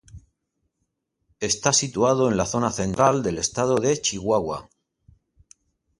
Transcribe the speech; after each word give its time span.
Está 1.39 1.73
situado 1.73 2.27
en 2.27 2.35
la 2.35 2.47
zona 2.47 2.71
central 2.71 3.21
del 3.21 3.37
estado 3.37 3.75
de 3.75 4.01
Chihuahua. 4.01 4.67